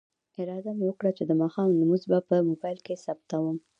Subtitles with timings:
[0.41, 3.57] اراده مې وکړه چې د ماښام لمونځ به په موبایل کې ثبتوم.